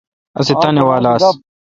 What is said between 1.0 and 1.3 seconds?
آس۔